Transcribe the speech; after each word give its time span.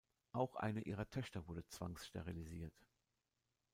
Auch 0.31 0.55
eine 0.55 0.81
ihrer 0.81 1.07
Töchter 1.11 1.47
wurde 1.47 1.63
zwangssterilisiert. 1.67 2.73